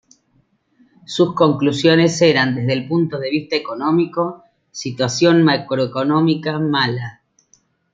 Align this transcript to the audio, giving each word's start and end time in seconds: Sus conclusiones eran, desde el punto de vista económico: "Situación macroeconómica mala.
Sus 1.05 1.35
conclusiones 1.35 2.19
eran, 2.23 2.55
desde 2.55 2.73
el 2.73 2.87
punto 2.87 3.19
de 3.19 3.29
vista 3.29 3.55
económico: 3.55 4.43
"Situación 4.71 5.43
macroeconómica 5.43 6.57
mala. 6.57 7.21